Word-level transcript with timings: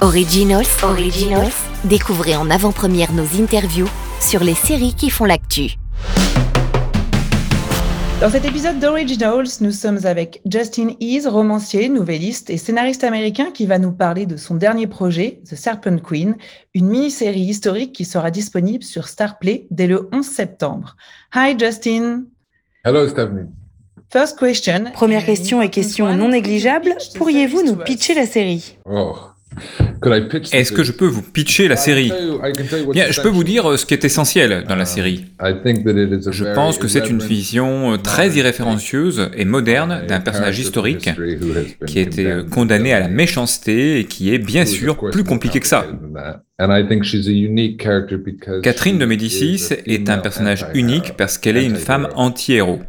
Originals, 0.00 0.68
Originals, 0.84 1.52
découvrez 1.82 2.36
en 2.36 2.50
avant-première 2.50 3.12
nos 3.12 3.24
interviews 3.42 3.88
sur 4.20 4.44
les 4.44 4.54
séries 4.54 4.94
qui 4.94 5.10
font 5.10 5.24
l'actu. 5.24 5.74
Dans 8.20 8.30
cet 8.30 8.44
épisode 8.44 8.78
d'Originals, 8.78 9.48
nous 9.60 9.72
sommes 9.72 9.98
avec 10.04 10.40
Justin 10.48 10.90
Ease, 11.00 11.26
romancier, 11.26 11.88
nouvelliste 11.88 12.48
et 12.48 12.58
scénariste 12.58 13.02
américain 13.02 13.50
qui 13.52 13.66
va 13.66 13.80
nous 13.80 13.90
parler 13.90 14.24
de 14.24 14.36
son 14.36 14.54
dernier 14.54 14.86
projet, 14.86 15.40
The 15.44 15.56
Serpent 15.56 15.98
Queen, 15.98 16.36
une 16.74 16.86
mini-série 16.86 17.40
historique 17.40 17.92
qui 17.92 18.04
sera 18.04 18.30
disponible 18.30 18.84
sur 18.84 19.08
Starplay 19.08 19.66
dès 19.72 19.88
le 19.88 20.08
11 20.12 20.24
septembre. 20.24 20.94
Hi 21.34 21.58
Justin. 21.58 22.22
Hello 22.84 23.08
Stephanie. 23.08 23.48
First 24.12 24.38
question. 24.38 24.92
Première 24.92 25.24
question 25.24 25.60
et 25.60 25.70
question 25.70 26.14
non 26.14 26.28
négligeable, 26.28 26.94
pourriez-vous 27.16 27.64
nous 27.64 27.76
pitcher 27.76 28.14
la 28.14 28.26
série? 28.26 28.78
Oh. 28.84 29.16
Est-ce 30.52 30.72
que 30.72 30.84
je 30.84 30.92
peux 30.92 31.06
vous 31.06 31.22
pitcher 31.22 31.68
la 31.68 31.76
série 31.76 32.12
Bien, 32.92 33.06
je 33.10 33.20
peux 33.20 33.28
vous 33.28 33.44
dire 33.44 33.70
euh, 33.70 33.76
ce 33.76 33.86
qui 33.86 33.94
est 33.94 34.04
essentiel 34.04 34.64
dans 34.68 34.76
la 34.76 34.84
série. 34.84 35.26
Je 35.40 36.54
pense 36.54 36.78
que 36.78 36.88
c'est 36.88 37.08
une 37.10 37.18
vision 37.18 37.94
euh, 37.94 37.96
très 37.96 38.30
irréférencieuse 38.30 39.30
et 39.36 39.44
moderne 39.44 40.02
d'un 40.06 40.20
personnage 40.20 40.58
historique 40.58 41.10
qui 41.86 41.98
a 41.98 42.02
été 42.02 42.26
euh, 42.26 42.42
condamné 42.44 42.92
à 42.92 43.00
la 43.00 43.08
méchanceté 43.08 44.00
et 44.00 44.04
qui 44.04 44.32
est 44.34 44.38
bien 44.38 44.64
sûr 44.64 44.96
plus 44.96 45.24
compliqué 45.24 45.60
que 45.60 45.66
ça. 45.66 45.86
Catherine 48.62 48.98
de 48.98 49.06
Médicis 49.06 49.68
est 49.86 50.10
un 50.10 50.18
personnage 50.18 50.66
unique 50.74 51.16
parce 51.16 51.38
qu'elle 51.38 51.56
est 51.56 51.64
une 51.64 51.76
femme 51.76 52.08
anti-héros. 52.14 52.80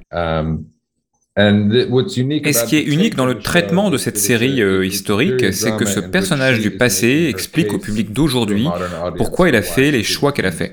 Et 1.37 2.53
ce 2.53 2.65
qui 2.65 2.75
est 2.75 2.83
unique 2.83 3.15
dans 3.15 3.25
le 3.25 3.39
traitement 3.39 3.89
de 3.89 3.97
cette 3.97 4.17
série 4.17 4.61
euh, 4.61 4.85
historique, 4.85 5.53
c'est 5.53 5.75
que 5.77 5.85
ce 5.85 5.99
personnage 5.99 6.59
du 6.59 6.71
passé 6.71 7.27
explique 7.29 7.73
au 7.73 7.79
public 7.79 8.11
d'aujourd'hui 8.11 8.67
pourquoi 9.17 9.49
il 9.49 9.55
a 9.55 9.61
fait 9.61 9.91
les 9.91 10.03
choix 10.03 10.31
qu'elle 10.31 10.47
a 10.47 10.51
fait. 10.51 10.71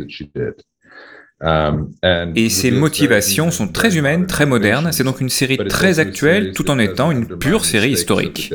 Et 2.35 2.49
ses 2.49 2.71
motivations 2.71 3.51
sont 3.51 3.69
très 3.69 3.97
humaines, 3.97 4.27
très 4.27 4.47
modernes. 4.47 4.91
C'est 4.93 5.05
donc 5.05 5.21
une 5.21 5.29
série 5.29 5.59
très 5.59 6.01
actuelle 6.01 6.53
tout 6.53 6.71
en 6.71 6.79
étant 6.79 7.11
une 7.11 7.27
pure 7.39 7.65
série 7.65 7.93
historique. 7.93 8.53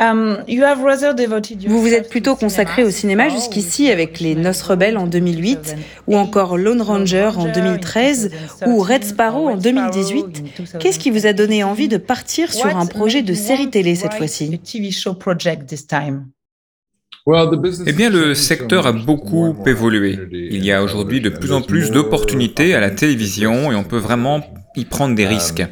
Um, 0.00 0.44
vous 1.66 1.82
vous 1.82 1.92
êtes 1.92 2.08
plutôt 2.08 2.36
consacré 2.36 2.84
au 2.84 2.90
cinéma 2.90 3.28
jusqu'ici 3.30 3.90
avec 3.90 4.20
Les 4.20 4.36
Noces 4.36 4.62
Rebelles 4.62 4.96
en 4.96 5.08
2008, 5.08 5.74
ou 6.06 6.16
encore 6.16 6.56
Lone 6.56 6.82
Ranger 6.82 7.32
en 7.36 7.52
2013, 7.52 8.30
ou 8.66 8.78
Red 8.78 9.02
Sparrow 9.02 9.48
en 9.48 9.56
2018. 9.56 10.78
Qu'est-ce 10.78 11.00
qui 11.00 11.10
vous 11.10 11.26
a 11.26 11.32
donné 11.32 11.64
envie 11.64 11.88
de 11.88 11.96
partir 11.96 12.52
sur 12.52 12.76
un 12.76 12.86
projet 12.86 13.22
de 13.22 13.34
série 13.34 13.70
télé 13.70 13.96
cette 13.96 14.14
fois-ci? 14.14 14.60
eh 17.86 17.92
bien, 17.92 18.08
le 18.08 18.34
secteur 18.34 18.86
a 18.86 18.92
beaucoup 18.92 19.56
évolué. 19.66 20.18
Il 20.30 20.64
y 20.64 20.70
a 20.70 20.82
aujourd'hui 20.82 21.20
de 21.20 21.28
plus 21.28 21.52
en 21.52 21.60
plus 21.60 21.90
d'opportunités 21.90 22.74
à 22.74 22.80
la 22.80 22.90
télévision 22.90 23.72
et 23.72 23.74
on 23.74 23.84
peut 23.84 23.98
vraiment 23.98 24.42
y 24.76 24.84
prendre 24.84 25.16
des 25.16 25.26
risques. 25.26 25.64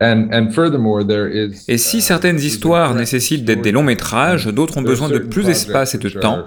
Et 0.00 1.76
si 1.76 2.00
certaines 2.00 2.38
histoires 2.38 2.94
nécessitent 2.94 3.44
d'être 3.44 3.62
des 3.62 3.72
longs 3.72 3.82
métrages, 3.82 4.46
d'autres 4.46 4.78
ont 4.78 4.82
besoin 4.82 5.08
de 5.08 5.18
plus 5.18 5.42
d'espace 5.44 5.96
et 5.96 5.98
de 5.98 6.08
temps. 6.08 6.44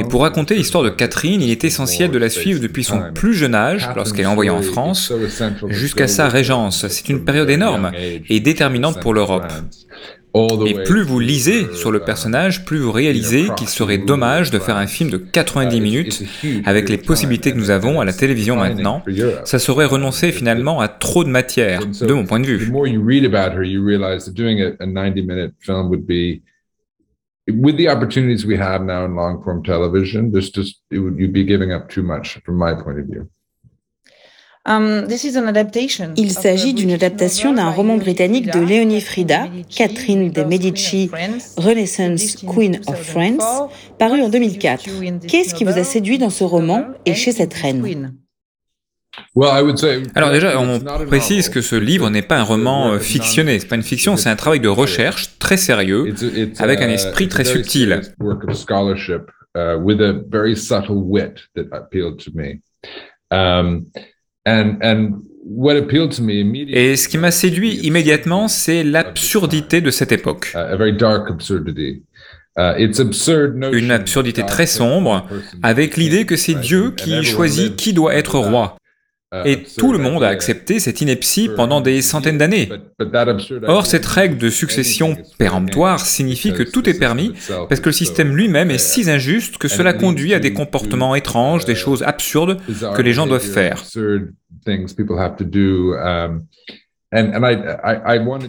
Et 0.00 0.04
pour 0.04 0.22
raconter 0.22 0.56
l'histoire 0.56 0.82
de 0.82 0.88
Catherine, 0.88 1.40
il 1.40 1.50
est 1.50 1.62
essentiel 1.62 2.10
de 2.10 2.18
la 2.18 2.28
suivre 2.28 2.60
depuis 2.60 2.82
son 2.82 3.12
plus 3.14 3.34
jeune 3.34 3.54
âge, 3.54 3.88
lorsqu'elle 3.94 4.24
est 4.24 4.26
envoyée 4.26 4.50
en 4.50 4.62
France, 4.62 5.12
jusqu'à 5.68 6.08
sa 6.08 6.28
régence. 6.28 6.88
C'est 6.88 7.08
une 7.08 7.24
période 7.24 7.50
énorme 7.50 7.92
et 8.28 8.40
déterminante 8.40 9.00
pour 9.00 9.14
l'Europe. 9.14 9.52
Et 10.34 10.74
plus 10.84 11.02
vous 11.02 11.20
lisez 11.20 11.66
sur 11.74 11.90
le 11.90 12.00
personnage, 12.00 12.64
plus 12.64 12.78
vous 12.78 12.92
réalisez 12.92 13.46
qu'il 13.56 13.68
serait 13.68 13.98
dommage 13.98 14.50
de 14.50 14.58
faire 14.58 14.76
un 14.76 14.86
film 14.86 15.10
de 15.10 15.16
90 15.16 15.80
minutes 15.80 16.22
avec 16.64 16.88
les 16.88 16.98
possibilités 16.98 17.52
que 17.52 17.56
nous 17.56 17.70
avons 17.70 18.00
à 18.00 18.04
la 18.04 18.12
télévision 18.12 18.56
maintenant. 18.56 19.02
Ça 19.44 19.58
serait 19.58 19.86
renoncer 19.86 20.32
finalement 20.32 20.80
à 20.80 20.88
trop 20.88 21.24
de 21.24 21.30
matière, 21.30 21.80
de 21.86 22.12
mon 22.12 22.24
point 22.24 22.40
de 22.40 22.46
vue. 22.46 22.70
with 27.50 27.76
the 27.76 27.88
opportunities 27.88 28.44
we 28.44 28.56
have 28.56 28.82
now 28.82 29.04
in 29.04 29.14
long 29.14 29.42
form 29.42 29.62
television, 29.62 30.30
this 30.30 30.50
just 30.50 30.82
it 30.90 30.98
would 30.98 31.18
you'd 31.18 31.32
be 31.32 31.44
giving 31.44 31.72
up 31.72 31.88
too 31.88 32.02
much 32.02 32.38
from 32.44 32.56
my 32.56 32.74
point 32.74 32.98
of 32.98 33.06
view. 33.06 33.28
Um, 34.68 35.06
Il 36.16 36.30
s'agit 36.30 36.74
d'une 36.74 36.90
adaptation 36.92 37.54
d'un 37.54 37.70
roman 37.70 37.96
britannique 37.96 38.52
de 38.52 38.60
Léonie 38.60 39.00
Frida, 39.00 39.46
Catherine 39.74 40.30
de 40.30 40.42
Medici, 40.42 41.10
Renaissance 41.56 42.36
Queen 42.46 42.78
of 42.86 43.02
France, 43.02 43.70
paru 43.98 44.20
en 44.20 44.28
2004. 44.28 44.84
Qu'est-ce 45.26 45.54
qui 45.54 45.64
vous 45.64 45.78
a 45.78 45.84
séduit 45.84 46.18
dans 46.18 46.28
ce 46.28 46.44
roman 46.44 46.84
et 47.06 47.14
chez 47.14 47.32
cette 47.32 47.54
reine 47.54 48.12
alors 50.14 50.30
déjà, 50.30 50.60
on 50.60 50.78
précise 51.06 51.48
que 51.48 51.60
ce 51.60 51.74
livre 51.74 52.08
n'est 52.08 52.22
pas 52.22 52.38
un 52.38 52.44
roman 52.44 52.92
euh, 52.92 52.98
fictionné, 53.00 53.58
c'est 53.58 53.66
pas 53.66 53.74
une 53.74 53.82
fiction, 53.82 54.16
c'est 54.16 54.28
un 54.28 54.36
travail 54.36 54.60
de 54.60 54.68
recherche 54.68 55.38
très 55.40 55.56
sérieux, 55.56 56.14
avec 56.60 56.80
un 56.80 56.88
esprit 56.88 57.26
très 57.26 57.44
subtil. 57.44 58.00
Et 66.68 66.96
ce 66.96 67.08
qui 67.08 67.18
m'a 67.18 67.30
séduit 67.30 67.76
immédiatement, 67.82 68.48
c'est 68.48 68.84
l'absurdité 68.84 69.80
de 69.80 69.90
cette 69.90 70.12
époque. 70.12 70.52
Une 73.72 73.90
absurdité 73.92 74.44
très 74.44 74.66
sombre, 74.66 75.26
avec 75.62 75.96
l'idée 75.96 76.26
que 76.26 76.36
c'est 76.36 76.54
Dieu 76.54 76.90
qui 76.90 77.22
choisit 77.24 77.76
qui 77.76 77.92
doit 77.92 78.14
être 78.14 78.38
roi. 78.38 78.77
Et 79.44 79.62
tout 79.76 79.92
le 79.92 79.98
monde 79.98 80.22
a 80.24 80.28
accepté 80.28 80.80
cette 80.80 81.02
ineptie 81.02 81.50
pendant 81.54 81.82
des 81.82 82.00
centaines 82.00 82.38
d'années. 82.38 82.70
Or, 83.64 83.84
cette 83.84 84.06
règle 84.06 84.38
de 84.38 84.48
succession 84.48 85.16
péremptoire 85.38 86.00
signifie 86.00 86.52
que 86.54 86.62
tout 86.62 86.88
est 86.88 86.98
permis 86.98 87.34
parce 87.68 87.80
que 87.80 87.90
le 87.90 87.92
système 87.92 88.34
lui-même 88.34 88.70
est 88.70 88.78
si 88.78 89.08
injuste 89.10 89.58
que 89.58 89.68
cela 89.68 89.92
conduit 89.92 90.32
à 90.32 90.40
des 90.40 90.54
comportements 90.54 91.14
étranges, 91.14 91.66
des 91.66 91.74
choses 91.74 92.02
absurdes 92.02 92.58
que 92.94 93.02
les 93.02 93.12
gens 93.12 93.26
doivent 93.26 93.42
faire. 93.42 93.84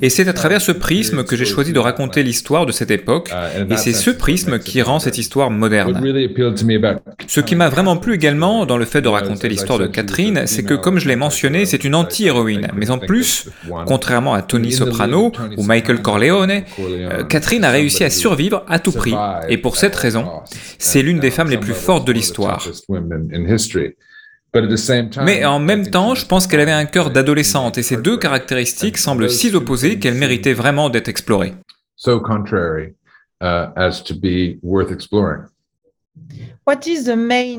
Et 0.01 0.09
c'est 0.09 0.27
à 0.27 0.33
travers 0.33 0.59
ce 0.59 0.73
prisme 0.73 1.23
que 1.23 1.37
j'ai 1.37 1.45
choisi 1.45 1.71
de 1.71 1.79
raconter 1.79 2.23
l'histoire 2.23 2.65
de 2.65 2.73
cette 2.73 2.91
époque, 2.91 3.31
uh, 3.31 3.71
et 3.71 3.77
c'est 3.77 3.93
ce 3.93 4.09
prisme 4.09 4.59
qui 4.59 4.81
rend 4.81 4.99
cette 4.99 5.17
histoire 5.17 5.49
moderne. 5.49 6.01
Ce 7.27 7.39
qui 7.39 7.55
m'a 7.55 7.69
vraiment 7.69 7.95
plu 7.95 8.15
également 8.15 8.65
dans 8.65 8.75
le 8.75 8.83
fait 8.83 9.01
de 9.01 9.07
raconter 9.07 9.47
l'histoire 9.47 9.79
de 9.79 9.87
Catherine, 9.87 10.45
c'est 10.45 10.63
que, 10.63 10.73
comme 10.73 10.99
je 10.99 11.07
l'ai 11.07 11.15
mentionné, 11.15 11.65
c'est 11.65 11.85
une 11.85 11.95
anti-héroïne. 11.95 12.67
Mais 12.75 12.91
en 12.91 12.97
plus, 12.97 13.49
contrairement 13.85 14.33
à 14.33 14.41
Tony 14.41 14.73
Soprano 14.73 15.31
ou 15.55 15.63
Michael 15.63 16.01
Corleone, 16.01 16.63
euh, 16.79 17.23
Catherine 17.23 17.63
a 17.63 17.71
réussi 17.71 18.03
à 18.03 18.09
survivre 18.09 18.65
à 18.67 18.79
tout 18.79 18.91
prix. 18.91 19.15
Et 19.47 19.57
pour 19.57 19.77
cette 19.77 19.95
raison, 19.95 20.25
c'est 20.77 21.01
l'une 21.01 21.19
des 21.19 21.31
femmes 21.31 21.49
les 21.49 21.57
plus 21.57 21.73
fortes 21.73 22.05
de 22.05 22.11
l'histoire. 22.11 22.61
Mais 25.23 25.45
en 25.45 25.59
même 25.59 25.89
temps, 25.89 26.15
je 26.15 26.25
pense 26.25 26.47
qu'elle 26.47 26.59
avait 26.59 26.71
un 26.71 26.85
cœur 26.85 27.11
d'adolescente 27.11 27.77
et 27.77 27.83
ces 27.83 27.97
deux 27.97 28.17
caractéristiques 28.17 28.97
semblent 28.97 29.29
si 29.29 29.53
opposées 29.55 29.99
qu'elle 29.99 30.15
méritait 30.15 30.53
vraiment 30.53 30.89
d'être 30.89 31.07
explorée. 31.07 31.53
Uh, 33.41 33.67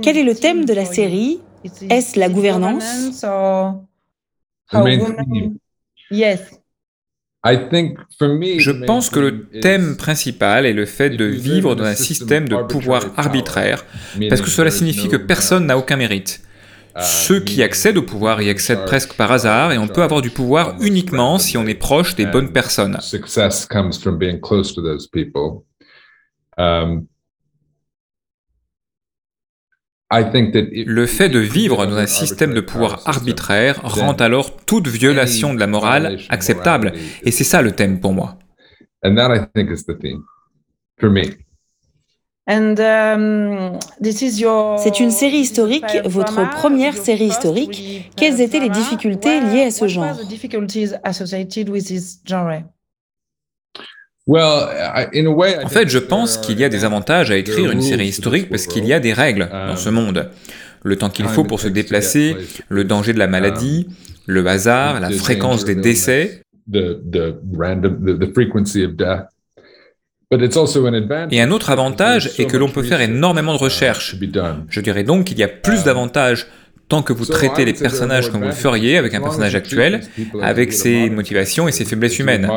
Quel 0.03 0.17
est 0.19 0.25
le 0.25 0.35
thème 0.35 0.65
de 0.65 0.75
la 0.75 0.85
série? 0.85 1.41
Est-ce 1.89 2.19
la 2.19 2.29
gouvernance? 2.29 3.25
Je 7.43 8.85
pense 8.85 9.11
que 9.11 9.19
le 9.19 9.49
thème 9.61 9.97
principal 9.97 10.67
est 10.67 10.73
le 10.73 10.85
fait 10.87 11.11
de 11.11 11.25
vivre 11.25 11.75
dans 11.75 11.85
un 11.85 11.95
système 11.95 12.49
de 12.49 12.57
pouvoir 12.57 13.07
arbitraire, 13.17 13.85
parce 14.29 14.41
que 14.41 14.51
cela 14.51 14.71
signifie 14.71 15.09
que 15.09 15.17
personne 15.17 15.67
n'a 15.67 15.79
aucun 15.79 15.97
mérite. 15.97 16.43
Ceux 16.99 17.41
qui 17.41 17.63
accèdent 17.63 17.99
au 17.99 18.03
pouvoir 18.03 18.43
y 18.43 18.51
accèdent 18.51 18.85
presque 18.85 19.15
par 19.15 19.31
hasard 19.31 19.73
et 19.73 19.79
on 19.79 19.89
peut 19.89 20.03
avoir 20.03 20.23
du 20.23 20.31
pouvoir 20.31 20.77
uniquement 20.81 21.39
si 21.39 21.57
on 21.57 21.67
est 21.67 21.75
proche 21.75 22.17
des 22.17 22.27
bonnes 22.27 22.53
personnes. 22.53 22.99
Le 30.13 31.07
fait 31.07 31.29
de 31.29 31.39
vivre 31.39 31.87
dans 31.87 31.97
un 31.97 32.07
système 32.07 32.53
de 32.53 32.61
pouvoir 32.61 33.03
arbitraire 33.07 33.81
rend 33.85 34.15
alors 34.15 34.57
toute 34.57 34.89
violation 34.89 35.55
de 35.55 35.61
la 35.61 35.69
morale 35.69 36.19
acceptable, 36.29 36.93
et 37.23 37.31
c'est 37.31 37.45
ça 37.45 37.63
le 37.63 37.73
thème 37.73 38.01
pour 38.01 38.13
moi. 38.13 38.37
Um, 42.51 43.79
C'est 44.79 44.99
une 44.99 45.13
série 45.13 45.39
historique, 45.39 45.99
votre 46.05 46.51
première 46.51 46.97
série 46.97 47.27
historique. 47.27 48.11
Quelles 48.17 48.41
étaient 48.41 48.59
les 48.59 48.69
difficultés 48.69 49.41
liées 49.41 49.67
à 49.67 49.71
ce 49.71 49.87
genre? 49.87 50.17
En 55.65 55.69
fait, 55.69 55.89
je 55.89 55.99
pense 55.99 56.39
qu'il 56.39 56.59
y 56.59 56.65
a 56.65 56.69
des 56.69 56.85
avantages 56.85 57.31
à 57.31 57.37
écrire 57.37 57.71
une 57.71 57.83
série 57.83 58.09
historique 58.09 58.49
parce 58.51 58.67
qu'il 58.67 58.85
y 58.85 58.93
a 58.93 58.99
des 58.99 59.13
règles 59.13 59.49
dans 59.51 59.77
ce 59.77 59.89
monde. 59.89 60.31
Le 60.83 60.97
temps 60.97 61.11
qu'il 61.11 61.27
faut 61.27 61.45
pour 61.45 61.61
se 61.61 61.69
déplacer, 61.69 62.37
le 62.69 62.85
danger 62.85 63.13
de 63.13 63.19
la 63.19 63.29
maladie, 63.29 63.87
le 64.27 64.45
hasard, 64.47 64.99
la 64.99 65.11
fréquence 65.11 65.65
des 65.65 65.77
décès. 65.77 66.43
Et 71.33 71.41
un 71.41 71.51
autre 71.51 71.71
avantage 71.71 72.31
est 72.39 72.47
que 72.47 72.57
l'on 72.57 72.69
peut 72.69 72.85
faire 72.85 73.01
énormément 73.01 73.53
de 73.53 73.59
recherches. 73.59 74.15
Je 74.69 74.81
dirais 74.81 75.03
donc 75.03 75.25
qu'il 75.25 75.39
y 75.39 75.43
a 75.43 75.49
plus 75.49 75.83
d'avantages 75.83 76.47
tant 76.89 77.03
que 77.03 77.13
vous 77.13 77.25
traitez 77.25 77.65
les 77.65 77.73
personnages 77.73 78.31
comme 78.31 78.41
vous 78.43 78.47
le 78.49 78.53
feriez 78.53 78.97
avec 78.97 79.13
un 79.15 79.21
personnage 79.21 79.55
actuel, 79.57 80.01
avec 80.41 80.73
ses 80.73 81.11
motivations 81.11 81.67
et 81.67 81.73
ses 81.73 81.85
faiblesses 81.85 82.19
humaines. 82.21 82.49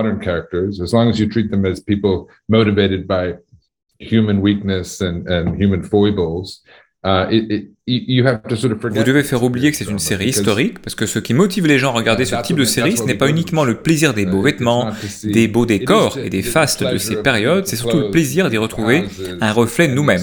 Vous 9.01 9.03
devez 9.03 9.23
faire 9.23 9.43
oublier 9.43 9.71
que 9.71 9.77
c'est 9.77 9.83
une 9.89 9.99
série 9.99 10.29
historique, 10.29 10.79
parce 10.81 10.95
que 10.95 11.05
ce 11.05 11.19
qui 11.19 11.33
motive 11.33 11.67
les 11.67 11.77
gens 11.77 11.89
à 11.89 11.97
regarder 11.97 12.23
ce 12.23 12.35
type 12.41 12.55
de 12.55 12.63
série, 12.63 12.95
ce 12.95 13.03
n'est 13.03 13.15
pas 13.15 13.29
uniquement 13.29 13.65
le 13.65 13.75
plaisir 13.81 14.13
des 14.13 14.25
beaux 14.25 14.41
vêtements, 14.41 14.89
des 15.23 15.47
beaux 15.49 15.65
décors 15.65 16.17
et 16.17 16.29
des 16.29 16.41
fastes 16.41 16.81
de 16.83 16.97
ces 16.97 17.17
périodes, 17.17 17.67
c'est 17.67 17.75
surtout 17.75 17.99
le 17.99 18.11
plaisir 18.11 18.49
d'y 18.49 18.57
retrouver 18.57 19.03
un 19.41 19.51
reflet 19.51 19.89
de 19.89 19.93
nous-mêmes. 19.93 20.21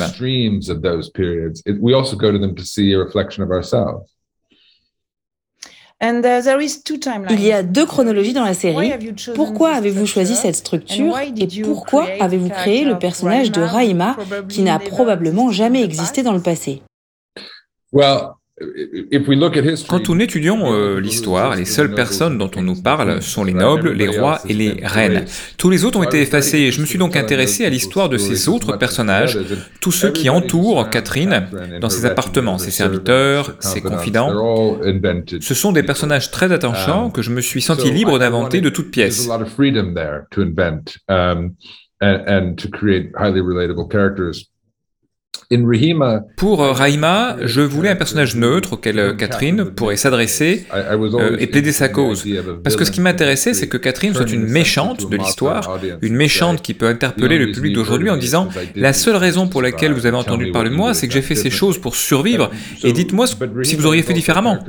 Il 7.31 7.43
y 7.43 7.53
a 7.53 7.63
deux 7.63 7.85
chronologies 7.85 8.33
dans 8.33 8.45
la 8.45 8.55
série. 8.55 8.93
Pourquoi 9.35 9.73
avez-vous 9.73 10.07
choisi 10.07 10.35
cette 10.35 10.57
structure? 10.57 11.19
et 11.19 11.63
pourquoi 11.63 12.07
avez-vous 12.21 12.49
créé 12.49 12.85
le 12.85 12.99
personnage 12.99 13.53
de 13.53 13.61
Raima 13.61 14.17
qui 14.49 14.63
n'a 14.63 14.79
probablement 14.79 15.51
jamais 15.51 15.83
existé 15.83 16.23
dans 16.23 16.33
le 16.33 16.41
passé? 16.41 16.83
Quand 19.89 20.09
nous 20.09 20.21
étudions 20.21 20.73
euh, 20.73 21.01
l'histoire, 21.01 21.57
les 21.57 21.65
seules 21.65 21.95
personnes 21.95 22.37
dont 22.37 22.51
on 22.57 22.63
nous 22.63 22.81
parle 22.81 23.23
sont 23.23 23.43
les 23.43 23.55
nobles, 23.55 23.93
les 23.93 24.09
rois 24.09 24.41
et 24.49 24.53
les 24.53 24.81
reines. 24.83 25.25
Tous 25.57 25.71
les 25.71 25.85
autres 25.85 25.99
ont 25.99 26.03
été 26.03 26.21
effacés. 26.21 26.71
Je 26.71 26.81
me 26.81 26.87
suis 26.87 26.99
donc 26.99 27.17
intéressé 27.17 27.65
à 27.65 27.71
l'histoire 27.71 28.09
de 28.09 28.19
ces 28.19 28.49
autres 28.49 28.77
personnages, 28.77 29.39
tous 29.81 29.93
ceux 29.93 30.11
qui 30.11 30.29
entourent 30.29 30.91
Catherine 30.91 31.47
dans 31.81 31.89
ses 31.89 32.05
appartements, 32.05 32.59
ses 32.59 32.71
serviteurs, 32.71 33.57
ses 33.61 33.81
confidents. 33.81 34.31
Ce 35.41 35.55
sont 35.55 35.73
des 35.73 35.83
personnages 35.83 36.31
très 36.31 36.53
attachants 36.53 37.11
que 37.11 37.23
je 37.23 37.31
me 37.31 37.41
suis 37.41 37.63
senti 37.63 37.91
libre 37.91 38.19
d'inventer 38.19 38.61
de 38.61 38.69
toutes 38.69 38.91
pièces. 38.91 39.29
Pour 46.37 46.63
euh, 46.63 46.71
Rahima, 46.71 47.37
je 47.43 47.61
voulais 47.61 47.89
un 47.89 47.97
personnage 47.97 48.37
neutre 48.37 48.75
auquel 48.75 49.01
euh, 49.01 49.15
Catherine 49.15 49.65
pourrait 49.65 49.97
s'adresser 49.97 50.65
euh, 50.73 51.37
et 51.41 51.49
plaider 51.49 51.73
sa 51.73 51.89
cause. 51.89 52.25
Parce 52.63 52.77
que 52.77 52.85
ce 52.85 52.93
qui 52.93 53.01
m'intéressait, 53.01 53.53
c'est 53.53 53.67
que 53.67 53.77
Catherine 53.77 54.15
soit 54.15 54.31
une 54.31 54.47
méchante 54.47 55.11
de 55.11 55.17
l'histoire, 55.17 55.81
une 56.03 56.15
méchante 56.15 56.63
qui 56.63 56.73
peut 56.73 56.87
interpeller 56.87 57.37
le 57.37 57.51
public 57.51 57.75
d'aujourd'hui 57.75 58.11
en 58.11 58.17
disant 58.17 58.49
La 58.77 58.93
seule 58.93 59.17
raison 59.17 59.49
pour 59.49 59.61
laquelle 59.61 59.93
vous 59.93 60.07
avez 60.07 60.17
entendu 60.17 60.53
parler 60.53 60.71
de 60.71 60.77
moi, 60.77 60.95
c'est 60.95 61.09
que 61.09 61.15
j'ai 61.15 61.23
fait 61.23 61.35
ces 61.35 61.51
choses 61.51 61.79
pour 61.79 61.97
survivre, 61.97 62.53
et 62.85 62.93
dites-moi 62.93 63.27
si 63.65 63.75
vous 63.75 63.87
auriez 63.87 64.03
fait 64.03 64.15
différemment. 64.15 64.61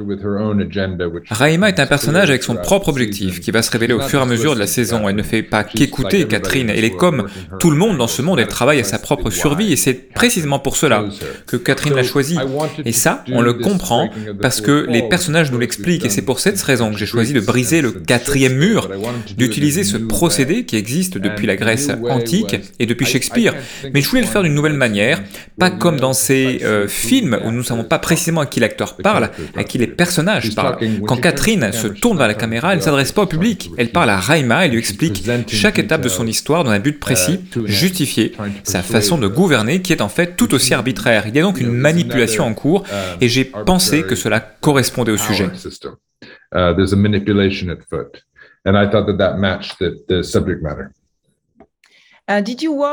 Rahima 1.29 1.69
est 1.69 1.79
un 1.79 1.85
personnage 1.85 2.31
avec 2.31 2.41
son 2.41 2.55
propre 2.55 2.89
objectif, 2.89 3.39
qui 3.39 3.51
va 3.51 3.61
se 3.61 3.69
révéler 3.69 3.93
au 3.93 4.01
fur 4.01 4.19
et 4.19 4.23
à 4.23 4.25
mesure 4.25 4.55
de 4.55 4.59
la 4.59 4.67
saison. 4.67 5.07
Elle 5.07 5.15
ne 5.15 5.21
fait 5.21 5.43
pas 5.43 5.63
qu'écouter 5.63 6.25
Catherine, 6.25 6.71
elle 6.71 6.85
est 6.85 6.95
comme 6.95 7.27
tout 7.59 7.69
le 7.69 7.77
monde 7.77 7.99
dans 7.99 8.07
ce 8.07 8.23
monde, 8.23 8.39
elle 8.39 8.47
travaille 8.47 8.79
à 8.79 8.83
sa 8.83 8.97
propre 8.97 9.29
survie, 9.29 9.71
et 9.71 9.75
c'est 9.75 9.93
précisément 9.93 10.57
pour 10.57 10.70
cela 10.75 11.05
que 11.47 11.57
Catherine 11.57 11.95
l'a 11.95 12.03
choisi. 12.03 12.37
Et 12.85 12.91
ça, 12.91 13.23
on 13.31 13.41
le 13.41 13.53
comprend 13.53 14.09
parce 14.41 14.61
que 14.61 14.85
les 14.89 15.03
personnages 15.03 15.51
nous 15.51 15.59
l'expliquent 15.59 16.05
et 16.05 16.09
c'est 16.09 16.21
pour 16.21 16.39
cette 16.39 16.61
raison 16.61 16.91
que 16.91 16.97
j'ai 16.97 17.05
choisi 17.05 17.33
de 17.33 17.39
briser 17.39 17.81
le 17.81 17.91
quatrième 17.91 18.55
mur, 18.55 18.89
d'utiliser 19.37 19.83
ce 19.83 19.97
procédé 19.97 20.65
qui 20.65 20.75
existe 20.75 21.17
depuis 21.17 21.47
la 21.47 21.55
Grèce 21.55 21.89
antique 22.09 22.55
et 22.79 22.85
depuis 22.85 23.05
Shakespeare. 23.05 23.53
Mais 23.93 24.01
je 24.01 24.09
voulais 24.09 24.21
le 24.21 24.27
faire 24.27 24.43
d'une 24.43 24.53
nouvelle 24.53 24.73
manière, 24.73 25.21
pas 25.57 25.69
comme 25.69 25.99
dans 25.99 26.13
ces 26.13 26.61
euh, 26.63 26.87
films 26.87 27.39
où 27.45 27.51
nous 27.51 27.59
ne 27.59 27.63
savons 27.63 27.83
pas 27.83 27.99
précisément 27.99 28.41
à 28.41 28.45
qui 28.45 28.59
l'acteur 28.59 28.97
parle, 28.97 29.29
à 29.55 29.63
qui 29.63 29.77
les 29.77 29.87
personnages 29.87 30.53
parlent. 30.55 30.77
Quand 31.07 31.17
Catherine 31.17 31.71
se 31.71 31.87
tourne 31.87 32.17
vers 32.17 32.27
la 32.27 32.33
caméra, 32.33 32.73
elle 32.73 32.79
ne 32.79 32.83
s'adresse 32.83 33.11
pas 33.11 33.23
au 33.23 33.27
public, 33.27 33.71
elle 33.77 33.91
parle 33.91 34.09
à 34.09 34.19
Raima 34.19 34.65
et 34.65 34.69
lui 34.69 34.79
explique 34.79 35.23
chaque 35.47 35.79
étape 35.79 36.01
de 36.01 36.09
son 36.09 36.27
histoire 36.27 36.63
dans 36.63 36.71
un 36.71 36.79
but 36.79 36.99
précis, 36.99 37.39
justifier 37.65 38.33
sa 38.63 38.81
façon 38.81 39.17
de 39.17 39.27
gouverner 39.27 39.81
qui 39.81 39.93
est 39.93 40.01
en 40.01 40.09
fait 40.09 40.35
tout 40.35 40.53
aussi 40.53 40.60
arbitraire. 40.71 41.27
Il 41.27 41.35
y 41.35 41.39
a 41.39 41.41
donc 41.41 41.59
une 41.59 41.71
manipulation 41.71 42.45
en 42.45 42.53
cours 42.53 42.83
et 43.19 43.27
j'ai 43.27 43.45
pensé 43.45 44.03
que 44.03 44.15
cela 44.15 44.39
correspondait 44.39 45.11
au 45.11 45.17
sujet. 45.17 45.49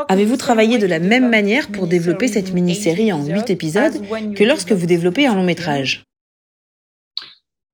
Avez-vous 0.07 0.37
travaillé 0.37 0.77
de 0.79 0.87
la 0.87 0.99
même 0.99 1.29
manière 1.29 1.67
pour 1.69 1.87
développer 1.87 2.27
cette 2.27 2.53
mini-série 2.53 3.13
en 3.13 3.23
8 3.23 3.49
épisodes 3.49 3.93
que 4.35 4.43
lorsque 4.43 4.71
vous 4.71 4.85
développez 4.85 5.27
un 5.27 5.35
long 5.35 5.43
métrage? 5.43 6.08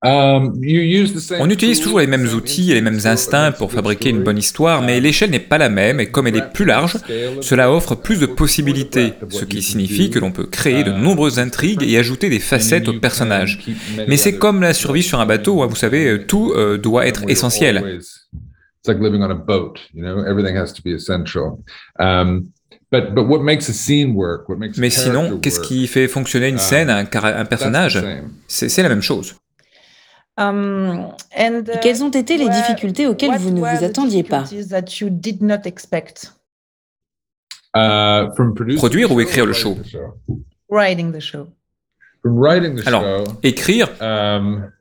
On 0.08 1.50
utilise 1.50 1.80
toujours 1.80 2.00
les 2.00 2.06
mêmes 2.08 2.28
outils 2.36 2.72
et 2.72 2.76
les 2.76 2.82
mêmes 2.82 3.00
instincts 3.06 3.52
pour 3.52 3.72
fabriquer 3.72 4.10
une 4.10 4.22
bonne 4.24 4.38
histoire, 4.38 4.82
mais 4.84 5.00
l'échelle 5.00 5.32
n'est 5.32 5.40
pas 5.40 5.58
la 5.58 5.70
même 5.70 6.00
et 6.00 6.06
comme 6.08 6.28
elle 6.28 6.36
est 6.36 6.54
plus 6.54 6.66
large, 6.66 6.98
cela 7.42 7.72
offre 7.72 7.96
plus 7.96 8.20
de 8.20 8.28
possibilités, 8.28 9.14
ce 9.30 9.46
qui 9.46 9.62
signifie 9.64 10.10
que 10.12 10.20
l'on 10.20 10.32
peut 10.32 10.46
créer 10.46 10.84
de 10.84 10.92
nombreuses 10.92 11.40
intrigues 11.40 11.84
et 11.84 11.98
ajouter 11.98 12.30
des 12.30 12.40
facettes 12.40 12.88
aux 12.88 13.00
personnages. 13.00 13.60
Mais 14.08 14.18
c'est 14.18 14.38
comme 14.38 14.62
la 14.62 14.74
survie 14.74 15.04
sur 15.04 15.20
un 15.20 15.26
bateau, 15.26 15.64
hein, 15.64 15.68
vous 15.68 15.76
savez, 15.76 16.26
tout 16.28 16.54
euh, 16.56 16.78
doit 16.78 17.08
être 17.08 17.24
essentiel. 17.28 18.00
Mais 24.78 24.90
sinon, 24.92 25.40
qu'est-ce 25.40 25.60
qui 25.60 25.88
fait 25.88 26.08
fonctionner 26.08 26.50
une 26.50 26.60
scène, 26.60 26.90
un, 26.92 27.06
un 27.12 27.46
personnage? 27.46 28.04
C'est 28.48 28.84
la 28.84 28.90
même 28.90 29.02
chose. 29.02 29.36
Um, 30.38 31.14
uh, 31.38 31.64
quelles 31.82 32.04
ont 32.04 32.10
été 32.10 32.38
les 32.38 32.50
difficultés 32.50 33.08
auxquelles 33.08 33.38
vous 33.38 33.52
ne 33.52 33.60
vous 33.60 33.84
attendiez 33.86 34.24
pas 34.24 34.44
uh, 37.76 38.76
Produire 38.76 39.12
ou 39.14 39.22
écrire 39.22 39.46
le 39.46 39.54
show? 39.54 39.78
Alors, 42.86 43.24
écrire. 43.44 43.90
Um, 44.02 44.72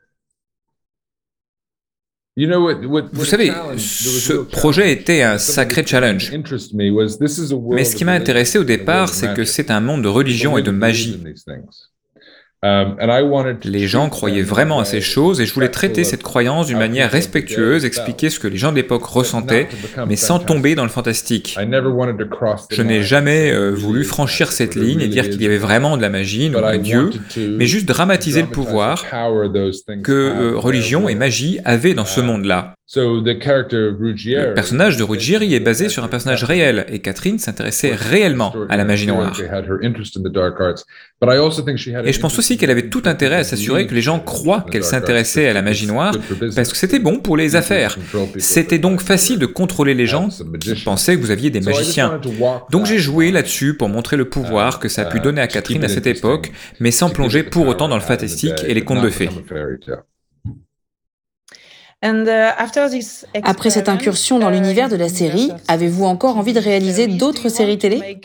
vous 2.37 3.25
savez, 3.25 3.53
ce 3.77 4.33
projet 4.33 4.91
était 4.91 5.23
un 5.23 5.39
sacré 5.39 5.87
challenge. 5.87 6.33
Mais 6.33 7.85
ce 7.85 7.95
qui 7.95 8.05
m'a 8.05 8.13
intéressé 8.13 8.59
au 8.59 8.65
départ, 8.65 9.09
c'est 9.09 9.35
que 9.35 9.45
c'est 9.45 9.71
un 9.71 9.81
monde 9.81 10.03
de 10.03 10.09
religion 10.09 10.59
et 10.59 10.63
de 10.63 10.73
magie. 10.73 11.23
Um, 12.65 12.97
les 13.65 13.87
gens 13.87 14.09
croyaient 14.09 14.41
vraiment 14.41 14.81
à 14.81 14.87
ces 14.87 15.03
choses 15.03 15.43
et 15.43 15.45
je 15.45 15.53
voulais 15.53 15.69
traiter 15.69 16.03
cette 16.03 16.23
croyance 16.23 16.69
d'une 16.69 16.79
manière 16.79 17.11
respectueuse, 17.11 17.85
expliquer 17.85 18.31
ce 18.31 18.39
que 18.39 18.49
les 18.49 18.57
gens 18.57 18.71
de 18.71 18.77
l'époque 18.77 19.05
ressentaient, 19.05 19.69
mais 20.09 20.17
sans 20.17 20.39
tomber 20.39 20.75
dans 20.75 20.85
le 20.85 20.89
fantastique. 20.89 21.59
Je 21.59 22.83
n'ai 22.83 23.03
jamais 23.03 23.53
euh, 23.53 23.71
voulu 23.73 24.03
franchir 24.03 24.51
cette 24.51 24.77
ligne 24.77 25.03
et 25.03 25.09
dire 25.09 25.29
qu'il 25.29 25.43
y 25.43 25.47
avait 25.47 25.59
vraiment 25.59 25.99
de 25.99 26.03
la 26.03 26.09
magie, 26.09 26.49
non 26.49 26.65
un 26.65 26.79
dieu, 26.79 27.11
mais 27.37 27.67
juste 27.67 27.87
dramatiser 27.87 28.41
le 28.41 28.49
pouvoir 28.49 29.05
que 30.03 30.13
euh, 30.13 30.53
religion 30.57 31.07
et 31.11 31.15
magie 31.15 31.59
avaient 31.67 31.93
dans 31.93 32.07
ce 32.07 32.23
monde-là. 32.23 32.75
Le 32.95 34.53
personnage 34.53 34.99
de 34.99 35.03
Ruggieri 35.03 35.55
est 35.55 35.61
basé 35.61 35.89
sur 35.89 36.05
un 36.05 36.09
personnage 36.09 36.45
réel 36.45 36.85
et 36.89 36.99
Catherine 36.99 37.39
s'intéressait 37.39 37.95
réellement 37.95 38.55
à 38.69 38.77
la 38.77 38.85
magie 38.85 39.07
noire. 39.07 39.35
Et 42.05 42.13
je 42.13 42.21
pense 42.21 42.39
aussi 42.39 42.59
qu'elle 42.59 42.71
avait 42.71 42.91
tout 42.91 43.03
intérêt 43.07 43.37
à 43.37 43.45
s'assurer 43.45 43.87
que 43.87 43.95
les 43.95 44.03
gens 44.03 44.21
croient 44.21 44.67
qu'elle 44.71 44.85
s'intéressait 44.85 45.49
à 45.49 45.55
la 45.55 45.63
magie 45.63 45.87
noire 45.87 46.15
parce 46.55 46.71
que 46.71 46.77
c'était 46.77 46.99
bon 46.99 47.21
pour 47.21 47.39
les 47.39 47.57
affaires. 47.57 47.97
C'était 48.37 48.79
donc 48.79 49.01
facile 49.01 49.39
de 49.39 49.47
contrôler 49.47 49.95
les 49.95 50.07
gens 50.07 50.29
qui 50.61 50.75
pensaient 50.75 51.17
que 51.17 51.23
vous 51.23 51.31
aviez 51.31 51.49
des 51.49 51.63
magiciens. 51.63 52.21
Donc 52.71 52.85
j'ai 52.85 52.99
joué 52.99 53.31
là-dessus 53.31 53.79
pour 53.79 53.89
montrer 53.89 54.19
le 54.19 54.29
pouvoir 54.29 54.79
que 54.79 54.91
ça 54.91 55.03
a 55.03 55.05
pu 55.07 55.21
donner 55.21 55.41
à 55.41 55.47
Catherine 55.47 55.85
à 55.85 55.89
cette 55.89 56.07
époque, 56.07 56.53
mais 56.81 56.91
sans 56.91 57.09
plonger 57.09 57.45
pour 57.45 57.67
autant 57.67 57.89
dans 57.89 57.97
le 57.97 58.03
fantastique 58.03 58.63
et 58.67 58.75
les 58.75 58.85
contes 58.85 59.03
de 59.03 59.11
fées. 59.11 59.31
Uh, 62.05 63.41
Après 63.43 63.71
cette 63.71 63.89
incursion 63.89 64.39
dans 64.39 64.51
uh, 64.51 64.53
l'univers 64.53 64.91
de 64.91 64.97
la 64.97 65.09
série, 65.09 65.51
avez-vous 65.69 66.05
encore 66.05 66.37
envie 66.37 66.53
de 66.53 66.61
réaliser 66.61 67.07
d'autres 67.07 67.49
séries 67.49 67.79
télé? 67.79 68.21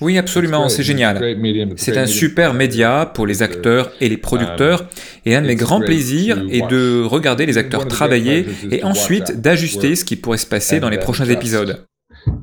Oui, 0.00 0.18
absolument, 0.18 0.68
c'est 0.68 0.82
génial. 0.82 1.36
C'est 1.76 1.96
un 1.96 2.06
super 2.06 2.54
média 2.54 3.10
pour 3.14 3.28
les 3.28 3.42
acteurs 3.42 3.92
et 4.00 4.08
les 4.08 4.16
producteurs, 4.16 4.88
et 5.24 5.36
un 5.36 5.42
de 5.42 5.46
mes 5.46 5.54
grands 5.54 5.80
plaisirs 5.80 6.44
est 6.50 6.66
de 6.68 7.04
regarder 7.04 7.46
les 7.46 7.58
acteurs 7.58 7.86
travailler 7.86 8.46
et 8.72 8.82
ensuite 8.82 9.40
d'ajuster 9.40 9.94
ce 9.94 10.04
qui 10.04 10.16
pourrait 10.16 10.38
se 10.38 10.46
passer 10.46 10.80
dans 10.80 10.90
les 10.90 10.98
prochains 10.98 11.26
épisodes. 11.26 11.86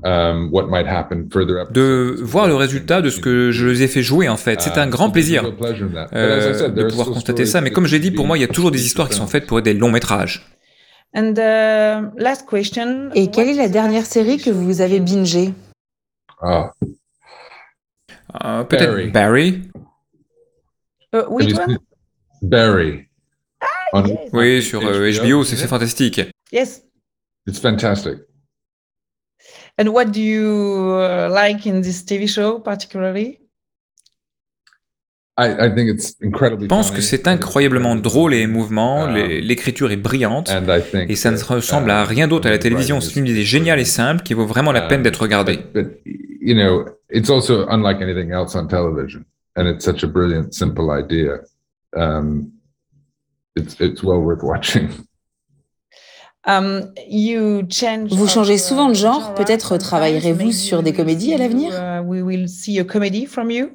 Um, 0.04 0.52
de 0.52 2.22
voir 2.22 2.48
le 2.48 2.56
résultat 2.56 3.02
de 3.02 3.10
ce 3.10 3.22
que 3.22 3.52
je 3.52 3.68
les 3.68 3.84
ai 3.84 3.88
fait 3.88 4.02
jouer 4.02 4.28
en 4.28 4.36
fait. 4.36 4.60
C'est 4.60 4.78
un 4.78 4.84
um, 4.84 4.90
grand 4.90 5.10
plaisir 5.10 5.44
euh, 6.14 6.70
de 6.70 6.84
pouvoir 6.84 7.08
constater 7.08 7.46
ça. 7.46 7.62
Mais 7.62 7.72
comme 7.72 7.86
je 7.86 7.94
l'ai 7.94 8.00
dit, 8.00 8.12
pour 8.12 8.28
moi, 8.28 8.38
il 8.38 8.42
y 8.42 8.44
a 8.44 8.48
toujours 8.48 8.72
des 8.72 8.86
histoires 8.86 9.08
qui 9.08 9.16
sont 9.16 9.28
faites 9.28 9.48
pour 9.48 9.60
être 9.60 9.66
des 9.66 9.74
longs 9.74 9.92
métrages. 9.92 10.46
Uh, 11.16 11.22
et 13.16 13.32
quelle 13.32 13.50
est 13.50 13.56
la 13.56 13.70
dernière 13.70 14.06
série 14.06 14.38
que 14.38 14.50
vous 14.50 14.82
avez 14.82 15.00
bingée 15.00 15.54
ah. 16.42 16.72
Euh, 18.44 18.64
Peut-être 18.64 19.12
Barry. 19.12 19.62
Euh, 21.16 21.26
oui, 21.30 21.54
Barry. 22.42 23.06
Ah, 23.94 24.04
oui, 24.34 24.62
sur 24.62 24.82
HBO, 24.82 25.42
euh, 25.42 25.44
c'est 25.44 25.68
fantastique. 25.68 26.22
Yes. 26.52 26.84
It's 27.48 27.60
fantastic. 27.60 28.29
And 29.80 29.88
what 29.94 30.06
do 30.12 30.20
you 30.20 31.00
uh, 31.00 31.30
like 31.32 31.66
in 31.66 31.82
this 31.82 32.04
TV 32.04 32.28
show 32.28 32.60
particularly? 32.60 33.40
Je 35.40 36.66
pense 36.68 36.92
que 36.92 37.00
c'est 37.00 37.26
incroyablement 37.26 37.96
drôle 37.96 38.34
et 38.34 38.40
émouvant, 38.40 39.08
l'écriture 39.08 39.90
est 39.90 39.96
brillante, 39.96 40.52
et 41.08 41.16
ça 41.16 41.32
ne 41.32 41.38
ressemble 41.38 41.92
à 41.92 42.04
rien 42.04 42.28
d'autre 42.28 42.48
à 42.48 42.52
la 42.52 42.58
télévision. 42.58 43.00
C'est 43.00 43.18
une 43.18 43.28
idée 43.28 43.44
géniale 43.44 43.80
et 43.80 43.86
simple 43.86 44.22
qui 44.24 44.34
vaut 44.34 44.46
vraiment 44.46 44.74
la 44.74 44.82
peine 44.82 45.02
d'être 45.02 45.22
regardée. 45.22 45.60
vous 58.10 58.28
changez 58.28 58.58
souvent 58.58 58.90
de 58.90 58.94
genre, 58.94 59.34
peut-être 59.36 59.78
travaillerez-vous 59.78 60.52
sur 60.52 60.84
des 60.84 60.94
comédies 60.94 61.34
à 61.34 61.38
l'avenir? 61.38 61.72
uh, 61.74 62.02
We 62.04 62.22
will 62.22 62.48
see 62.48 62.80
a 62.80 62.84
comedy 62.84 63.26
from 63.26 63.52
you. 63.52 63.70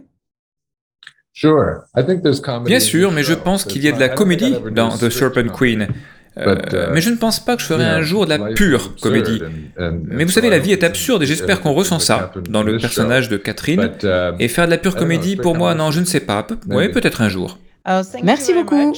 Bien 2.64 2.80
sûr, 2.80 3.10
mais 3.10 3.22
je 3.22 3.34
pense 3.34 3.64
qu'il 3.64 3.82
y 3.82 3.88
a 3.88 3.92
de 3.92 4.00
la 4.00 4.08
comédie 4.08 4.54
dans 4.72 4.96
The 4.96 5.10
Serpent 5.10 5.48
Queen. 5.48 5.88
Euh, 6.36 6.56
uh, 6.56 6.92
mais 6.92 7.00
je 7.00 7.10
ne 7.10 7.16
pense 7.16 7.38
pas 7.38 7.54
que 7.54 7.62
je 7.62 7.66
ferai 7.66 7.84
un 7.84 8.02
jour 8.02 8.24
de 8.26 8.30
la 8.30 8.52
pure 8.54 8.96
comédie. 9.00 9.40
Mais 9.78 10.24
vous 10.24 10.32
savez, 10.32 10.50
la 10.50 10.58
vie 10.58 10.72
est 10.72 10.84
absurde 10.84 11.22
et 11.22 11.26
j'espère 11.26 11.60
qu'on 11.60 11.72
ressent 11.72 11.98
ça 11.98 12.32
dans 12.48 12.62
le 12.62 12.78
personnage 12.78 13.28
de 13.28 13.36
Catherine. 13.36 13.90
Uh, 14.02 14.32
et 14.38 14.48
faire 14.48 14.66
de 14.66 14.70
la 14.70 14.78
pure 14.78 14.96
comédie, 14.96 15.36
pour 15.36 15.56
moi, 15.56 15.74
non, 15.74 15.90
je 15.90 16.00
ne 16.00 16.06
sais 16.06 16.20
pas. 16.20 16.46
Oui, 16.68 16.88
peut-être 16.88 17.22
un 17.22 17.28
jour. 17.28 17.58
Oh, 17.88 18.00
Merci 18.22 18.54
beaucoup. 18.54 18.94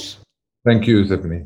Thank 0.65 0.87
you, 0.87 1.05
Stephanie. 1.05 1.45